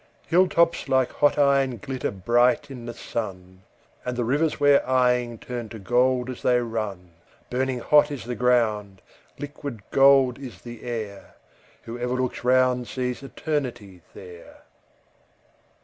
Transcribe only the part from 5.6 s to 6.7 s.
to gold as they